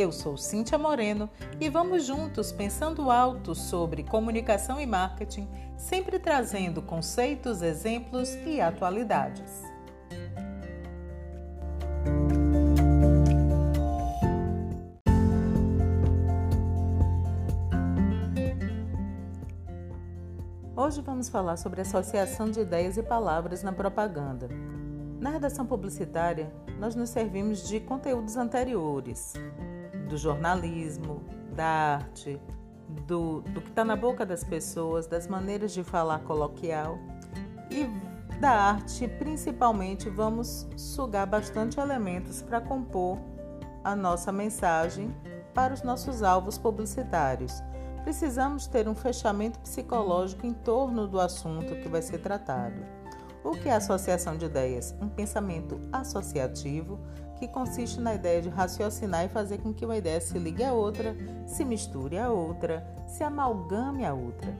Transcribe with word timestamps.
Eu 0.00 0.10
sou 0.10 0.34
Cíntia 0.38 0.78
Moreno 0.78 1.28
e 1.60 1.68
vamos 1.68 2.06
juntos 2.06 2.50
pensando 2.50 3.10
alto 3.10 3.54
sobre 3.54 4.02
comunicação 4.02 4.80
e 4.80 4.86
marketing, 4.86 5.46
sempre 5.76 6.18
trazendo 6.18 6.80
conceitos, 6.80 7.60
exemplos 7.60 8.30
e 8.46 8.62
atualidades. 8.62 9.62
Hoje 20.74 21.02
vamos 21.02 21.28
falar 21.28 21.58
sobre 21.58 21.82
associação 21.82 22.50
de 22.50 22.60
ideias 22.60 22.96
e 22.96 23.02
palavras 23.02 23.62
na 23.62 23.70
propaganda. 23.70 24.48
Na 25.20 25.28
redação 25.28 25.66
publicitária, 25.66 26.50
nós 26.78 26.94
nos 26.94 27.10
servimos 27.10 27.68
de 27.68 27.78
conteúdos 27.80 28.38
anteriores, 28.38 29.34
do 30.10 30.18
jornalismo, 30.18 31.22
da 31.54 31.64
arte, 31.66 32.38
do, 33.06 33.40
do 33.42 33.60
que 33.60 33.70
está 33.70 33.84
na 33.84 33.94
boca 33.94 34.26
das 34.26 34.42
pessoas, 34.42 35.06
das 35.06 35.28
maneiras 35.28 35.72
de 35.72 35.84
falar 35.84 36.18
coloquial 36.20 36.98
e 37.70 37.86
da 38.40 38.50
arte, 38.50 39.06
principalmente, 39.06 40.08
vamos 40.08 40.66
sugar 40.76 41.26
bastante 41.26 41.78
elementos 41.78 42.42
para 42.42 42.60
compor 42.60 43.18
a 43.84 43.94
nossa 43.94 44.32
mensagem 44.32 45.14
para 45.54 45.72
os 45.72 45.82
nossos 45.82 46.22
alvos 46.22 46.58
publicitários. 46.58 47.62
Precisamos 48.02 48.66
ter 48.66 48.88
um 48.88 48.94
fechamento 48.94 49.58
psicológico 49.60 50.46
em 50.46 50.54
torno 50.54 51.06
do 51.06 51.20
assunto 51.20 51.76
que 51.76 51.88
vai 51.88 52.02
ser 52.02 52.18
tratado. 52.18 52.80
O 53.44 53.52
que 53.52 53.68
é 53.68 53.74
associação 53.74 54.36
de 54.36 54.46
ideias? 54.46 54.94
Um 55.00 55.08
pensamento 55.08 55.78
associativo 55.92 56.98
que 57.40 57.48
consiste 57.48 57.98
na 57.98 58.14
ideia 58.14 58.42
de 58.42 58.50
raciocinar 58.50 59.24
e 59.24 59.28
fazer 59.30 59.58
com 59.58 59.72
que 59.72 59.86
uma 59.86 59.96
ideia 59.96 60.20
se 60.20 60.38
ligue 60.38 60.62
a 60.62 60.74
outra, 60.74 61.16
se 61.46 61.64
misture 61.64 62.18
a 62.18 62.30
outra, 62.30 62.86
se 63.08 63.24
amalgame 63.24 64.04
a 64.04 64.12
outra. 64.12 64.54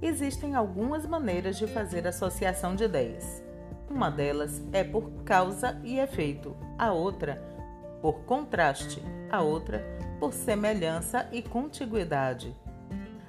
Existem 0.00 0.54
algumas 0.54 1.04
maneiras 1.06 1.58
de 1.58 1.66
fazer 1.66 2.06
associação 2.06 2.76
de 2.76 2.84
ideias. 2.84 3.42
Uma 3.90 4.10
delas 4.10 4.62
é 4.72 4.84
por 4.84 5.10
causa 5.24 5.80
e 5.82 5.98
efeito, 5.98 6.56
a 6.78 6.92
outra 6.92 7.50
por 8.00 8.20
contraste, 8.20 9.02
a 9.30 9.42
outra 9.42 9.84
por 10.20 10.34
semelhança 10.34 11.26
e 11.32 11.40
contiguidade. 11.40 12.54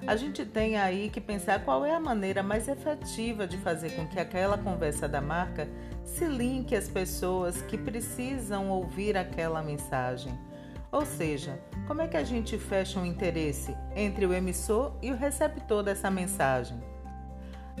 A 0.06 0.14
gente 0.14 0.44
tem 0.44 0.76
aí 0.76 1.08
que 1.08 1.20
pensar 1.20 1.64
qual 1.64 1.84
é 1.86 1.94
a 1.94 2.00
maneira 2.00 2.42
mais 2.42 2.68
efetiva 2.68 3.46
de 3.46 3.56
fazer 3.56 3.96
com 3.96 4.06
que 4.06 4.20
aquela 4.20 4.58
conversa 4.58 5.08
da 5.08 5.20
marca 5.20 5.68
se 6.04 6.26
linke 6.26 6.76
às 6.76 6.88
pessoas 6.88 7.62
que 7.62 7.78
precisam 7.78 8.68
ouvir 8.68 9.16
aquela 9.16 9.62
mensagem. 9.62 10.36
Ou 10.90 11.06
seja, 11.06 11.58
como 11.86 12.02
é 12.02 12.08
que 12.08 12.16
a 12.16 12.24
gente 12.24 12.58
fecha 12.58 13.00
um 13.00 13.06
interesse 13.06 13.74
entre 13.96 14.26
o 14.26 14.34
emissor 14.34 14.92
e 15.00 15.10
o 15.10 15.16
receptor 15.16 15.82
dessa 15.82 16.10
mensagem? 16.10 16.76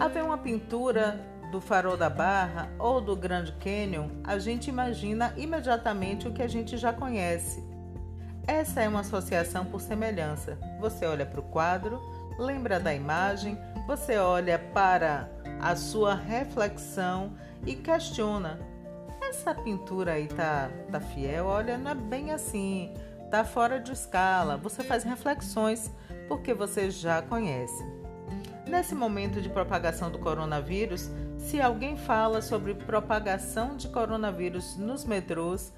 Haver 0.00 0.24
uma 0.24 0.38
pintura 0.38 1.20
do 1.50 1.60
Farol 1.60 1.98
da 1.98 2.08
Barra 2.08 2.72
ou 2.78 3.00
do 3.00 3.14
Grand 3.14 3.52
Canyon, 3.60 4.08
a 4.24 4.38
gente 4.38 4.70
imagina 4.70 5.34
imediatamente 5.36 6.26
o 6.26 6.32
que 6.32 6.42
a 6.42 6.48
gente 6.48 6.78
já 6.78 6.92
conhece. 6.92 7.71
Essa 8.46 8.82
é 8.82 8.88
uma 8.88 9.00
associação 9.00 9.64
por 9.64 9.80
semelhança. 9.80 10.58
Você 10.80 11.06
olha 11.06 11.24
para 11.24 11.40
o 11.40 11.44
quadro, 11.44 12.00
lembra 12.38 12.80
da 12.80 12.92
imagem, 12.94 13.56
você 13.86 14.18
olha 14.18 14.58
para 14.58 15.30
a 15.60 15.76
sua 15.76 16.14
reflexão 16.14 17.34
e 17.64 17.74
questiona: 17.74 18.58
essa 19.20 19.54
pintura 19.54 20.12
aí 20.14 20.26
tá, 20.26 20.70
tá 20.90 21.00
fiel? 21.00 21.46
Olha, 21.46 21.78
não 21.78 21.92
é 21.92 21.94
bem 21.94 22.32
assim, 22.32 22.92
tá 23.30 23.44
fora 23.44 23.78
de 23.78 23.92
escala. 23.92 24.56
Você 24.56 24.82
faz 24.82 25.04
reflexões 25.04 25.90
porque 26.28 26.52
você 26.52 26.90
já 26.90 27.22
conhece. 27.22 27.84
Nesse 28.66 28.94
momento 28.94 29.40
de 29.40 29.48
propagação 29.48 30.10
do 30.10 30.18
coronavírus, 30.18 31.10
se 31.38 31.60
alguém 31.60 31.96
fala 31.96 32.40
sobre 32.40 32.74
propagação 32.74 33.76
de 33.76 33.88
coronavírus 33.88 34.76
nos 34.76 35.04
metrôs, 35.04 35.72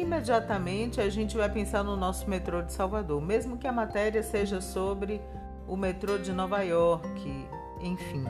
imediatamente 0.00 1.00
a 1.00 1.08
gente 1.08 1.36
vai 1.36 1.48
pensar 1.48 1.82
no 1.82 1.96
nosso 1.96 2.28
metrô 2.28 2.62
de 2.62 2.72
Salvador, 2.72 3.20
mesmo 3.20 3.58
que 3.58 3.66
a 3.66 3.72
matéria 3.72 4.22
seja 4.22 4.60
sobre 4.60 5.20
o 5.68 5.76
metrô 5.76 6.18
de 6.18 6.32
Nova 6.32 6.62
York, 6.62 7.48
enfim. 7.80 8.24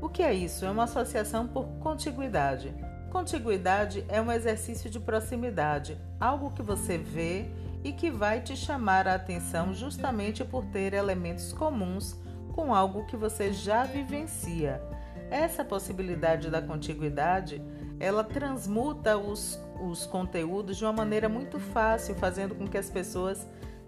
O 0.00 0.08
que 0.08 0.22
é 0.22 0.32
isso? 0.32 0.64
É 0.64 0.70
uma 0.70 0.84
associação 0.84 1.46
por 1.46 1.66
contiguidade. 1.80 2.74
Contiguidade 3.10 4.04
é 4.08 4.20
um 4.20 4.30
exercício 4.30 4.90
de 4.90 4.98
proximidade, 4.98 5.96
algo 6.20 6.50
que 6.50 6.62
você 6.62 6.98
vê 6.98 7.46
e 7.84 7.92
que 7.92 8.10
vai 8.10 8.40
te 8.40 8.56
chamar 8.56 9.06
a 9.06 9.14
atenção 9.14 9.72
justamente 9.72 10.44
por 10.44 10.64
ter 10.66 10.94
elementos 10.94 11.52
comuns 11.52 12.16
com 12.52 12.74
algo 12.74 13.06
que 13.06 13.16
você 13.16 13.52
já 13.52 13.84
vivencia. 13.84 14.82
Essa 15.30 15.64
possibilidade 15.64 16.50
da 16.50 16.62
contiguidade, 16.62 17.62
ela 17.98 18.24
transmuta 18.24 19.16
os, 19.16 19.58
os 19.80 20.06
conteúdos 20.06 20.76
de 20.76 20.84
uma 20.84 20.92
maneira 20.92 21.28
muito 21.28 21.58
fácil, 21.58 22.14
fazendo 22.14 22.54
com 22.54 22.66
que 22.66 22.78
as 22.78 22.90
pessoas 22.90 23.46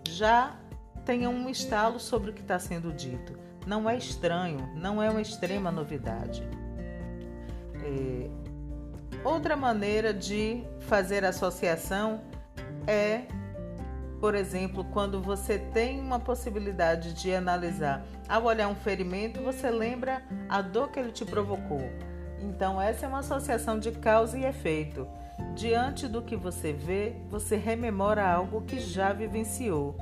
já 0.09 0.57
tenham 1.05 1.33
um 1.33 1.49
estalo 1.49 1.99
sobre 2.01 2.31
o 2.31 2.33
que 2.33 2.43
está 2.43 2.59
sendo 2.59 2.93
dito. 2.93 3.39
Não 3.67 3.89
é 3.89 3.97
estranho, 3.97 4.71
não 4.75 5.03
é 5.03 5.11
uma 5.11 5.21
extrema 5.21 5.71
novidade. 5.71 6.43
É... 7.85 8.31
Outra 9.25 9.57
maneira 9.57 10.15
de 10.15 10.63
fazer 10.81 11.25
associação 11.25 12.21
é 12.87 13.27
por 14.21 14.35
exemplo, 14.35 14.85
quando 14.85 15.21
você 15.21 15.59
tem 15.59 16.01
uma 16.01 16.19
possibilidade 16.19 17.13
de 17.13 17.35
analisar, 17.35 18.05
ao 18.29 18.45
olhar 18.45 18.69
um 18.69 18.75
ferimento, 18.75 19.43
você 19.43 19.71
lembra 19.71 20.23
a 20.49 20.63
dor 20.63 20.89
que 20.91 20.99
ele 20.99 21.13
te 21.13 21.25
provocou. 21.25 21.83
Então, 22.41 22.81
essa 22.81 23.07
é 23.07 23.09
uma 23.09 23.19
associação 23.19 23.79
de 23.79 23.93
causa 23.93 24.39
e 24.39 24.45
efeito. 24.45 25.07
Diante 25.55 26.07
do 26.09 26.23
que 26.23 26.37
você 26.37 26.73
vê, 26.73 27.17
você 27.29 27.57
rememora 27.57 28.27
algo 28.27 28.63
que 28.63 28.79
já 28.79 29.13
vivenciou. 29.13 29.97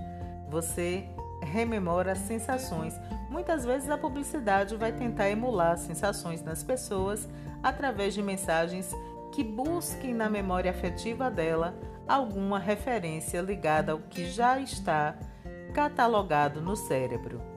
Você 0.49 1.09
rememora 1.43 2.15
sensações. 2.15 2.99
Muitas 3.31 3.65
vezes 3.65 3.89
a 3.91 3.99
publicidade 3.99 4.77
vai 4.77 4.93
tentar 4.93 5.29
emular 5.29 5.77
sensações 5.77 6.43
nas 6.43 6.63
pessoas 6.63 7.29
através 7.63 8.15
de 8.15 8.23
mensagens 8.23 8.93
que 9.33 9.43
busquem 9.43 10.15
na 10.15 10.29
memória 10.31 10.71
afetiva 10.71 11.31
dela 11.31 11.75
alguma 12.07 12.59
referência 12.59 13.41
ligada 13.41 13.93
ao 13.93 13.99
que 13.99 14.27
já 14.27 14.59
está 14.59 15.17
catalogado 15.73 16.61
no 16.61 16.77
cérebro. 16.77 17.54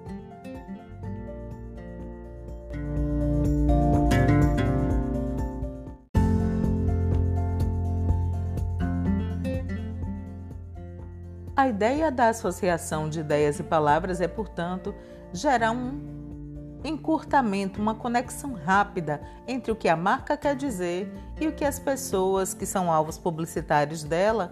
A 11.57 11.67
ideia 11.67 12.11
da 12.11 12.29
associação 12.29 13.09
de 13.09 13.21
ideias 13.21 13.59
e 13.59 13.63
palavras 13.63 14.21
é, 14.21 14.27
portanto, 14.27 14.93
gerar 15.33 15.71
um 15.71 16.79
encurtamento, 16.83 17.81
uma 17.81 17.95
conexão 17.95 18.53
rápida 18.53 19.19
entre 19.47 19.71
o 19.71 19.75
que 19.75 19.89
a 19.89 19.95
marca 19.95 20.37
quer 20.37 20.55
dizer 20.55 21.11
e 21.41 21.47
o 21.47 21.51
que 21.51 21.65
as 21.65 21.79
pessoas 21.79 22.53
que 22.53 22.63
são 22.63 22.91
alvos 22.91 23.17
publicitários 23.17 24.03
dela 24.03 24.51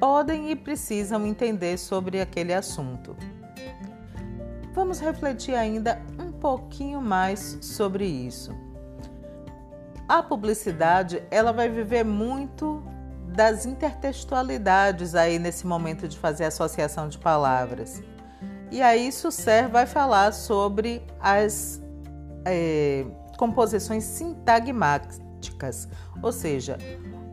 podem 0.00 0.50
e 0.50 0.56
precisam 0.56 1.24
entender 1.24 1.78
sobre 1.78 2.20
aquele 2.20 2.52
assunto. 2.52 3.16
Vamos 4.72 4.98
refletir 4.98 5.54
ainda 5.54 6.02
um 6.18 6.32
pouquinho 6.32 7.00
mais 7.00 7.58
sobre 7.62 8.06
isso. 8.06 8.52
A 10.08 10.20
publicidade, 10.20 11.22
ela 11.30 11.52
vai 11.52 11.68
viver 11.68 12.04
muito 12.04 12.82
das 13.34 13.66
intertextualidades 13.66 15.14
aí 15.14 15.38
nesse 15.38 15.66
momento 15.66 16.06
de 16.06 16.16
fazer 16.16 16.44
associação 16.44 17.08
de 17.08 17.18
palavras. 17.18 18.00
E 18.70 18.80
aí 18.80 19.10
Susser 19.10 19.68
vai 19.68 19.86
falar 19.86 20.32
sobre 20.32 21.02
as 21.20 21.82
é, 22.44 23.04
composições 23.36 24.04
sintagmáticas. 24.04 25.88
ou 26.22 26.32
seja, 26.32 26.78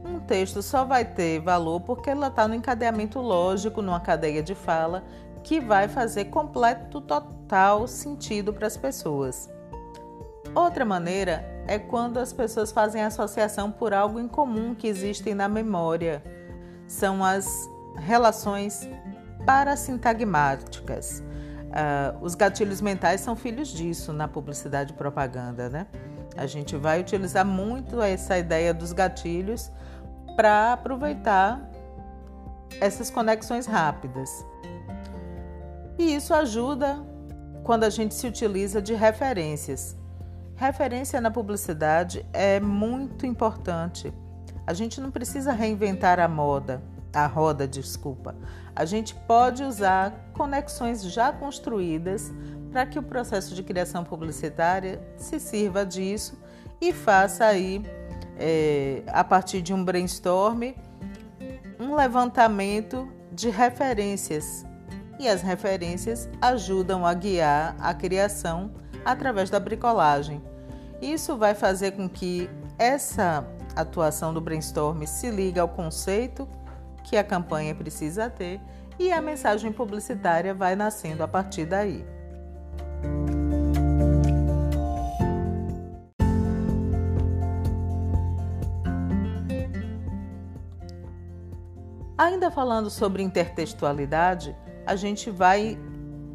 um 0.03 0.19
texto 0.19 0.61
só 0.61 0.83
vai 0.85 1.05
ter 1.05 1.39
valor 1.39 1.81
porque 1.81 2.09
ela 2.09 2.27
está 2.27 2.47
no 2.47 2.55
encadeamento 2.55 3.19
lógico, 3.19 3.81
numa 3.81 3.99
cadeia 3.99 4.41
de 4.41 4.55
fala, 4.55 5.03
que 5.43 5.59
vai 5.59 5.87
fazer 5.87 6.25
completo, 6.25 6.99
total 7.01 7.87
sentido 7.87 8.51
para 8.51 8.67
as 8.67 8.75
pessoas. 8.75 9.49
Outra 10.53 10.83
maneira 10.83 11.45
é 11.67 11.79
quando 11.79 12.17
as 12.17 12.33
pessoas 12.33 12.71
fazem 12.71 13.01
associação 13.01 13.71
por 13.71 13.93
algo 13.93 14.19
em 14.19 14.27
comum 14.27 14.75
que 14.75 14.87
existem 14.87 15.33
na 15.33 15.47
memória. 15.47 16.23
São 16.87 17.23
as 17.23 17.69
relações 17.95 18.87
parasintagmáticas. 19.45 21.23
Uh, 21.71 22.17
os 22.21 22.35
gatilhos 22.35 22.81
mentais 22.81 23.21
são 23.21 23.35
filhos 23.35 23.69
disso 23.69 24.11
na 24.11 24.27
publicidade 24.27 24.91
e 24.91 24.95
propaganda, 24.95 25.69
né? 25.69 25.87
A 26.35 26.45
gente 26.45 26.75
vai 26.75 26.99
utilizar 26.99 27.45
muito 27.45 28.01
essa 28.01 28.37
ideia 28.37 28.73
dos 28.73 28.91
gatilhos 28.91 29.71
para 30.35 30.73
aproveitar 30.73 31.69
essas 32.79 33.09
conexões 33.09 33.65
rápidas. 33.65 34.45
E 35.97 36.15
isso 36.15 36.33
ajuda 36.33 36.99
quando 37.63 37.83
a 37.83 37.89
gente 37.89 38.13
se 38.13 38.27
utiliza 38.27 38.81
de 38.81 38.93
referências. 38.93 40.00
Referência 40.61 41.19
na 41.19 41.31
publicidade 41.31 42.23
é 42.31 42.59
muito 42.59 43.25
importante. 43.25 44.13
A 44.67 44.75
gente 44.75 45.01
não 45.01 45.09
precisa 45.09 45.51
reinventar 45.51 46.19
a 46.19 46.27
moda, 46.27 46.83
a 47.11 47.25
roda, 47.25 47.67
desculpa. 47.67 48.35
A 48.75 48.85
gente 48.85 49.15
pode 49.15 49.63
usar 49.63 50.13
conexões 50.33 51.01
já 51.01 51.33
construídas 51.33 52.31
para 52.71 52.85
que 52.85 52.99
o 52.99 53.01
processo 53.01 53.55
de 53.55 53.63
criação 53.63 54.03
publicitária 54.03 55.01
se 55.17 55.39
sirva 55.39 55.83
disso 55.83 56.39
e 56.79 56.93
faça 56.93 57.45
aí, 57.45 57.83
é, 58.37 59.01
a 59.07 59.23
partir 59.23 59.63
de 59.63 59.73
um 59.73 59.83
brainstorm, 59.83 60.75
um 61.79 61.95
levantamento 61.95 63.11
de 63.31 63.49
referências. 63.49 64.63
E 65.19 65.27
as 65.27 65.41
referências 65.41 66.29
ajudam 66.39 67.03
a 67.03 67.15
guiar 67.15 67.75
a 67.79 67.95
criação 67.95 68.69
através 69.03 69.49
da 69.49 69.59
bricolagem. 69.59 70.50
Isso 71.01 71.35
vai 71.35 71.55
fazer 71.55 71.91
com 71.93 72.07
que 72.07 72.47
essa 72.77 73.45
atuação 73.75 74.33
do 74.33 74.39
brainstorm 74.39 75.03
se 75.05 75.31
ligue 75.31 75.59
ao 75.59 75.67
conceito 75.67 76.47
que 77.03 77.17
a 77.17 77.23
campanha 77.23 77.73
precisa 77.73 78.29
ter 78.29 78.61
e 78.99 79.11
a 79.11 79.19
mensagem 79.19 79.71
publicitária 79.71 80.53
vai 80.53 80.75
nascendo 80.75 81.23
a 81.23 81.27
partir 81.27 81.65
daí. 81.65 82.05
Ainda 92.15 92.51
falando 92.51 92.91
sobre 92.91 93.23
intertextualidade, 93.23 94.55
a 94.85 94.95
gente 94.95 95.31
vai 95.31 95.79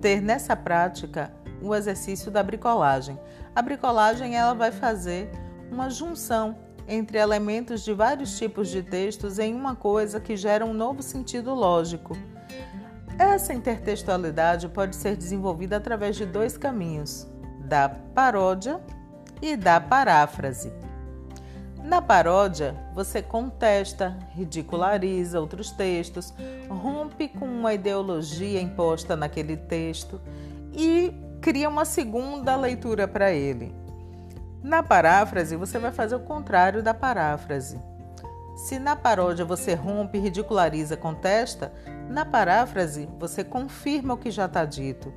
ter 0.01 0.21
nessa 0.21 0.57
prática 0.57 1.33
o 1.67 1.75
exercício 1.75 2.31
da 2.31 2.43
bricolagem. 2.43 3.19
A 3.55 3.63
bricolagem 3.63 4.37
ela 4.37 4.55
vai 4.55 4.71
fazer 4.71 5.31
uma 5.71 5.91
junção 5.91 6.57
entre 6.89 7.19
elementos 7.19 7.83
de 7.83 7.93
vários 7.93 8.39
tipos 8.39 8.69
de 8.69 8.83
textos 8.83 9.39
em 9.39 9.55
uma 9.55 9.75
coisa 9.75 10.21
que 10.21 10.37
gera 10.37 10.65
um 10.65 10.73
novo 10.73 11.03
sentido 11.03 11.53
lógico. 11.55 12.17
Essa 13.19 13.55
intertextualidade 13.55 14.69
pode 14.69 14.95
ser 14.95 15.17
desenvolvida 15.17 15.77
através 15.77 16.17
de 16.17 16.27
dois 16.27 16.57
caminhos: 16.57 17.27
da 17.61 17.89
paródia 17.89 18.81
e 19.41 19.57
da 19.57 19.81
paráfrase. 19.81 20.73
Na 21.83 22.03
paródia, 22.03 22.77
você 22.93 23.23
contesta, 23.23 24.19
ridiculariza 24.31 25.41
outros 25.41 25.71
textos, 25.71 26.35
rompe 26.69 27.29
com 27.29 27.47
uma 27.47 27.75
ideologia 27.75 28.61
imposta 28.61 29.15
naquele 29.15 29.57
texto 29.57 30.21
e 30.73 31.15
cria 31.41 31.69
uma 31.69 31.85
segunda 31.85 32.56
leitura 32.56 33.06
para 33.06 33.31
ele. 33.33 33.75
Na 34.62 34.83
paráfrase, 34.83 35.56
você 35.56 35.79
vai 35.79 35.93
fazer 35.93 36.17
o 36.17 36.21
contrário 36.21 36.83
da 36.83 36.93
paráfrase. 36.93 37.79
Se 38.56 38.79
na 38.79 38.97
paródia 38.97 39.44
você 39.44 39.75
rompe, 39.75 40.19
ridiculariza, 40.19 40.97
contesta, 40.97 41.73
na 42.09 42.25
paráfrase 42.25 43.09
você 43.19 43.44
confirma 43.44 44.15
o 44.15 44.17
que 44.17 44.31
já 44.31 44.47
está 44.47 44.65
dito. 44.65 45.12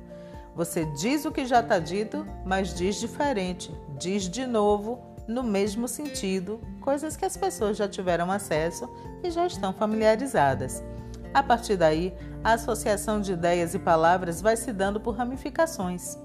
Você 0.54 0.84
diz 0.84 1.24
o 1.24 1.32
que 1.32 1.46
já 1.46 1.60
está 1.60 1.78
dito, 1.78 2.26
mas 2.44 2.74
diz 2.74 2.96
diferente, 2.96 3.74
diz 3.98 4.28
de 4.28 4.46
novo, 4.46 5.00
no 5.26 5.42
mesmo 5.42 5.88
sentido, 5.88 6.60
coisas 6.80 7.16
que 7.16 7.24
as 7.24 7.36
pessoas 7.36 7.76
já 7.76 7.88
tiveram 7.88 8.30
acesso 8.30 8.88
e 9.22 9.30
já 9.30 9.46
estão 9.46 9.72
familiarizadas. 9.72 10.82
A 11.32 11.42
partir 11.42 11.76
daí, 11.76 12.12
a 12.42 12.54
associação 12.54 13.20
de 13.20 13.32
ideias 13.32 13.74
e 13.74 13.78
palavras 13.78 14.40
vai 14.40 14.56
se 14.56 14.72
dando 14.72 15.00
por 15.00 15.14
ramificações. 15.14 16.18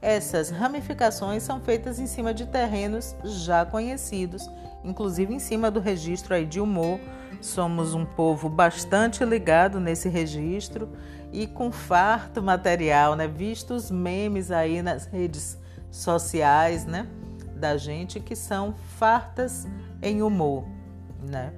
Essas 0.00 0.50
ramificações 0.50 1.42
são 1.42 1.60
feitas 1.60 2.00
em 2.00 2.06
cima 2.06 2.34
de 2.34 2.46
terrenos 2.46 3.14
já 3.22 3.64
conhecidos, 3.64 4.50
inclusive 4.82 5.32
em 5.32 5.38
cima 5.38 5.70
do 5.70 5.78
registro 5.78 6.34
aí 6.34 6.44
de 6.44 6.60
humor. 6.60 6.98
Somos 7.40 7.94
um 7.94 8.04
povo 8.04 8.48
bastante 8.48 9.24
ligado 9.24 9.78
nesse 9.78 10.08
registro 10.08 10.88
e 11.32 11.46
com 11.46 11.70
farto 11.70 12.42
material, 12.42 13.14
né? 13.14 13.28
Vistos 13.28 13.90
memes 13.90 14.50
aí 14.50 14.82
nas 14.82 15.06
redes 15.06 15.58
sociais, 15.90 16.84
né? 16.84 17.06
Da 17.54 17.76
gente 17.76 18.18
que 18.18 18.34
são 18.34 18.74
fartas 18.98 19.68
em 20.02 20.20
humor, 20.20 20.64
né? 21.22 21.52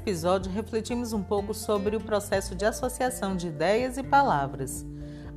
Episódio, 0.00 0.50
refletimos 0.50 1.12
um 1.12 1.22
pouco 1.22 1.52
sobre 1.52 1.94
o 1.94 2.00
processo 2.00 2.54
de 2.54 2.64
associação 2.64 3.36
de 3.36 3.48
ideias 3.48 3.98
e 3.98 4.02
palavras. 4.02 4.86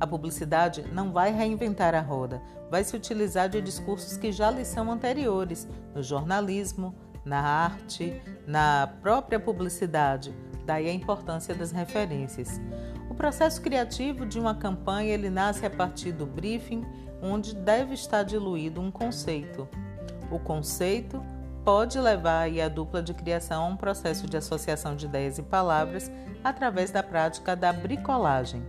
A 0.00 0.06
publicidade 0.06 0.86
não 0.90 1.12
vai 1.12 1.30
reinventar 1.30 1.94
a 1.94 2.00
roda, 2.00 2.40
vai 2.70 2.82
se 2.82 2.96
utilizar 2.96 3.48
de 3.48 3.60
discursos 3.60 4.16
que 4.16 4.32
já 4.32 4.50
lhe 4.50 4.64
são 4.64 4.90
anteriores 4.90 5.68
no 5.94 6.02
jornalismo, 6.02 6.94
na 7.26 7.40
arte, 7.40 8.20
na 8.46 8.90
própria 9.02 9.38
publicidade. 9.38 10.34
Daí 10.64 10.88
a 10.88 10.94
importância 10.94 11.54
das 11.54 11.70
referências. 11.70 12.58
O 13.10 13.14
processo 13.14 13.60
criativo 13.60 14.24
de 14.24 14.40
uma 14.40 14.54
campanha 14.54 15.12
ele 15.12 15.28
nasce 15.28 15.66
a 15.66 15.70
partir 15.70 16.12
do 16.12 16.24
briefing, 16.24 16.82
onde 17.22 17.54
deve 17.54 17.92
estar 17.92 18.22
diluído 18.22 18.80
um 18.80 18.90
conceito. 18.90 19.68
O 20.30 20.38
conceito 20.38 21.22
pode 21.64 21.98
levar 21.98 22.48
a 22.60 22.68
dupla 22.68 23.02
de 23.02 23.14
criação 23.14 23.64
a 23.64 23.66
um 23.66 23.76
processo 23.76 24.26
de 24.26 24.36
associação 24.36 24.94
de 24.94 25.06
ideias 25.06 25.38
e 25.38 25.42
palavras 25.42 26.12
através 26.42 26.90
da 26.90 27.02
prática 27.02 27.56
da 27.56 27.72
bricolagem. 27.72 28.62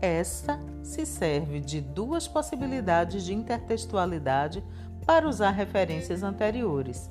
Esta 0.00 0.58
se 0.82 1.06
serve 1.06 1.60
de 1.60 1.80
duas 1.80 2.26
possibilidades 2.26 3.24
de 3.24 3.32
intertextualidade 3.32 4.64
para 5.06 5.28
usar 5.28 5.50
referências 5.50 6.24
anteriores: 6.24 7.08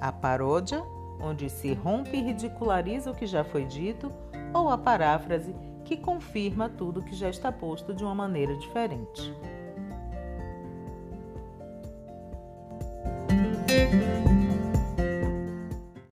a 0.00 0.10
paródia, 0.10 0.82
onde 1.20 1.50
se 1.50 1.74
rompe 1.74 2.16
e 2.16 2.22
ridiculariza 2.22 3.10
o 3.10 3.14
que 3.14 3.26
já 3.26 3.44
foi 3.44 3.66
dito, 3.66 4.10
ou 4.54 4.70
a 4.70 4.78
paráfrase, 4.78 5.54
que 5.84 5.98
confirma 5.98 6.70
tudo 6.70 7.02
que 7.02 7.14
já 7.14 7.28
está 7.28 7.52
posto 7.52 7.92
de 7.92 8.02
uma 8.02 8.14
maneira 8.14 8.56
diferente. 8.56 9.34